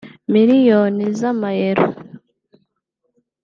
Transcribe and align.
Miliyoni 0.33 1.05
z’Amayero 1.19 1.85
(€ 1.93 1.97